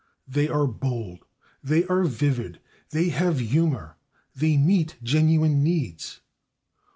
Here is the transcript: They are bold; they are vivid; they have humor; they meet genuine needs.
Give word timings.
They 0.27 0.47
are 0.49 0.65
bold; 0.65 1.25
they 1.63 1.83
are 1.85 2.05
vivid; 2.05 2.59
they 2.89 3.09
have 3.09 3.37
humor; 3.37 3.97
they 4.35 4.57
meet 4.57 4.95
genuine 5.03 5.61
needs. 5.61 6.21